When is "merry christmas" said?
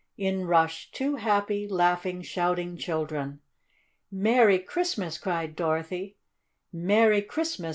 4.11-5.19, 6.73-7.69